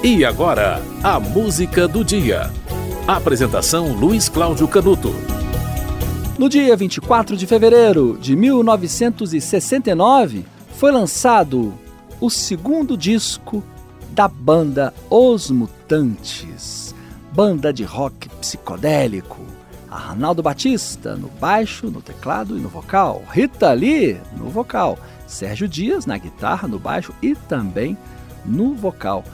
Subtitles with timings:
[0.00, 2.52] E agora, a música do dia.
[3.04, 5.12] Apresentação Luiz Cláudio Canuto.
[6.38, 11.74] No dia 24 de fevereiro de 1969, foi lançado
[12.20, 13.60] o segundo disco
[14.12, 16.94] da banda Os Mutantes,
[17.32, 19.44] banda de rock psicodélico.
[19.90, 24.96] Arnaldo Batista no baixo, no teclado e no vocal, Rita Lee no vocal,
[25.26, 27.98] Sérgio Dias na guitarra, no baixo e também
[28.46, 29.24] no vocal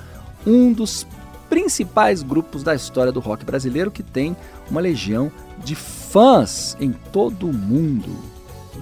[0.46, 1.06] um dos
[1.48, 4.36] principais grupos da história do rock brasileiro que tem
[4.70, 5.30] uma legião
[5.64, 8.10] de fãs em todo o mundo.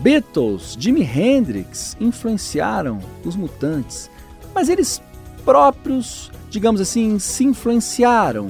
[0.01, 4.11] Beatles, Jimi Hendrix influenciaram os Mutantes,
[4.55, 5.03] mas eles
[5.45, 8.49] próprios, digamos assim, se influenciaram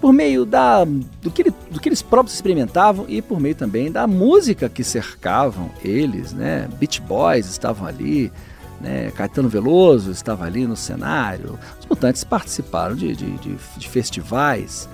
[0.00, 4.06] por meio da, do, que, do que eles próprios experimentavam e por meio também da
[4.06, 6.68] música que cercavam eles, né?
[6.78, 8.30] Beach Boys estavam ali,
[8.80, 9.10] né?
[9.12, 11.58] Caetano Veloso estava ali no cenário.
[11.80, 14.88] Os Mutantes participaram de, de, de, de festivais.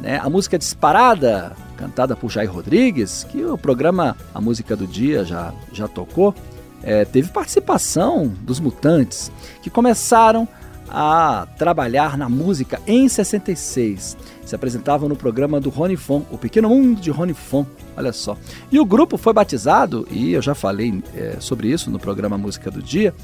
[0.00, 0.18] Né?
[0.18, 5.52] A música Disparada, cantada por Jair Rodrigues, que o programa A Música do Dia já,
[5.72, 6.34] já tocou,
[6.82, 9.32] é, teve participação dos Mutantes,
[9.62, 10.46] que começaram
[10.90, 14.16] a trabalhar na música em 66.
[14.44, 18.36] Se apresentavam no programa do Rony Fon, O Pequeno Mundo de Rony Fon, olha só.
[18.72, 22.70] E o grupo foi batizado, e eu já falei é, sobre isso no programa Música
[22.70, 23.14] do Dia,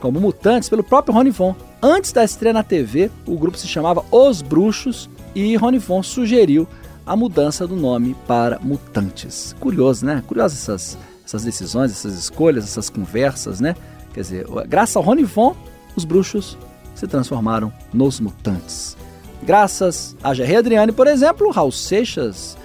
[0.00, 1.54] como Mutantes pelo próprio Rony Fon.
[1.80, 6.68] Antes da estreia na TV, o grupo se chamava Os Bruxos e Rony Fon sugeriu
[7.06, 9.54] a mudança do nome para Mutantes.
[9.60, 10.22] Curioso, né?
[10.26, 13.74] Curiosas essas, essas decisões, essas escolhas, essas conversas, né?
[14.12, 15.56] Quer dizer, graças ao Rony Von,
[15.96, 16.56] os bruxos
[16.94, 18.96] se transformaram nos mutantes.
[19.42, 22.56] Graças a Jerry Adriane, por exemplo, Raul Seixas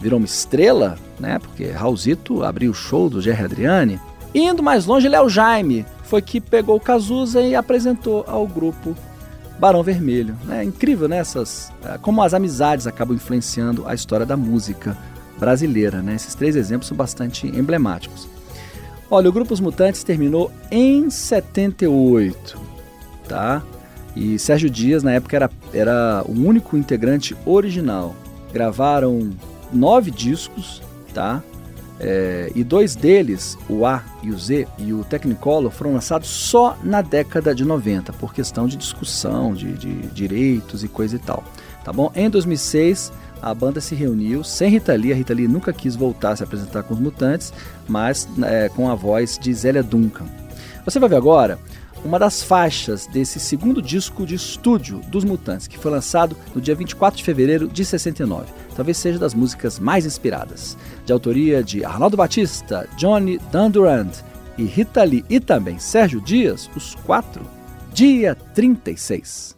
[0.00, 1.38] virou uma estrela, né?
[1.38, 4.00] Porque Raulzito abriu o show do Jerry Adriane.
[4.34, 8.96] Indo mais longe, Léo Jaime foi que pegou o Cazuza e apresentou ao grupo
[9.58, 10.36] Barão Vermelho.
[10.50, 11.18] É incrível, né?
[11.18, 14.96] Essas, é, como as amizades acabam influenciando a história da música
[15.38, 16.14] brasileira, né?
[16.14, 18.28] Esses três exemplos são bastante emblemáticos.
[19.10, 22.60] Olha, o Grupo Os Mutantes terminou em 78,
[23.26, 23.62] tá?
[24.18, 28.16] E Sérgio Dias, na época, era, era o único integrante original.
[28.52, 29.30] Gravaram
[29.72, 30.82] nove discos,
[31.14, 31.40] tá?
[32.00, 36.76] É, e dois deles, o A e o Z e o Technicolor, foram lançados só
[36.82, 41.44] na década de 90, por questão de discussão de, de direitos e coisa e tal.
[41.84, 42.10] Tá bom?
[42.12, 45.12] Em 2006, a banda se reuniu sem Rita Lee.
[45.12, 47.52] A Rita Lee nunca quis voltar a se apresentar com os Mutantes,
[47.86, 50.26] mas é, com a voz de Zélia Duncan.
[50.84, 51.58] Você vai ver agora
[52.04, 56.74] uma das faixas desse segundo disco de estúdio dos Mutantes, que foi lançado no dia
[56.74, 58.46] 24 de fevereiro de 69.
[58.74, 60.76] Talvez seja das músicas mais inspiradas.
[61.04, 64.12] De autoria de Arnaldo Batista, Johnny Dundurand
[64.56, 67.42] e Rita Lee e também Sérgio Dias, os quatro,
[67.92, 69.57] dia 36.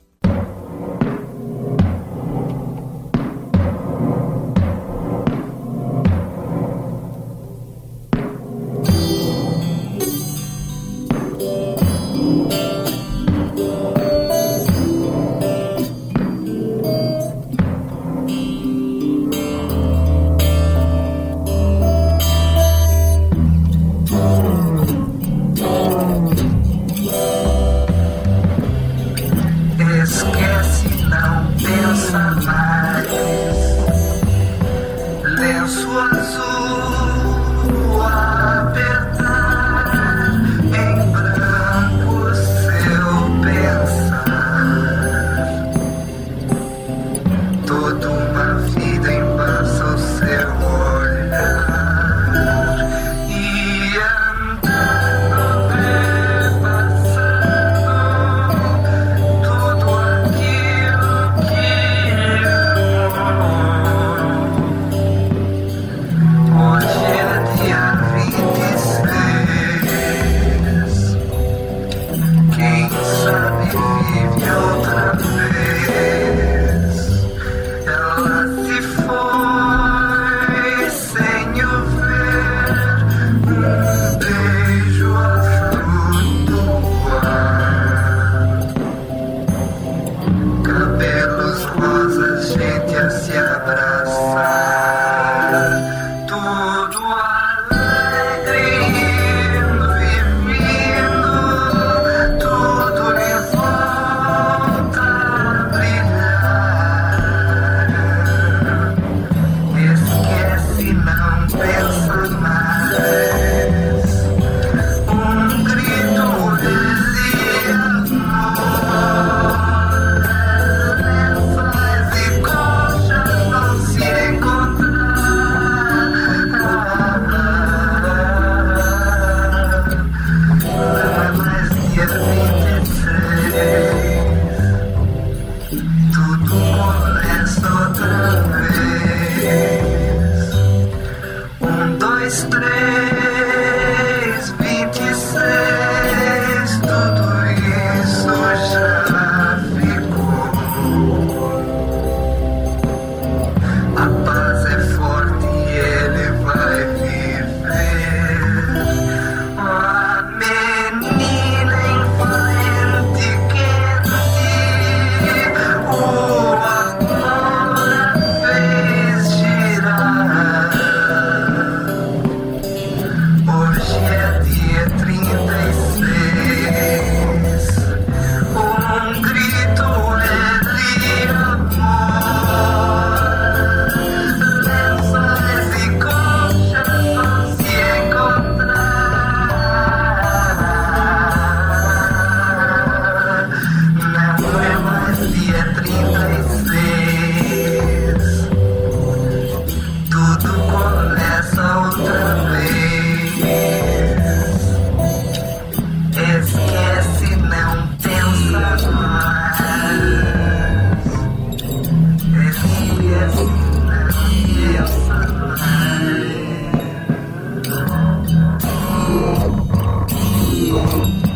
[220.90, 221.29] Thank you.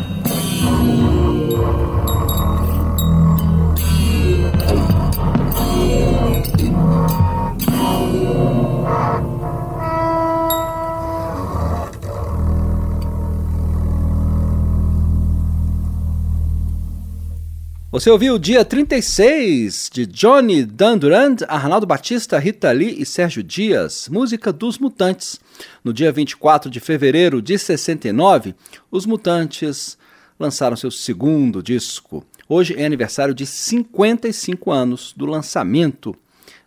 [17.95, 24.09] Você ouviu o dia 36 de Johnny Dandurand, Arnaldo Batista, Rita Lee e Sérgio Dias,
[24.09, 25.39] música dos Mutantes.
[25.81, 28.53] No dia 24 de fevereiro de 69,
[28.91, 29.97] os Mutantes
[30.37, 32.21] lançaram seu segundo disco.
[32.49, 36.13] Hoje é aniversário de 55 anos do lançamento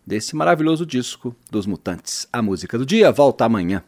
[0.03, 2.27] desse maravilhoso disco dos Mutantes.
[2.33, 3.83] A música do dia volta amanhã.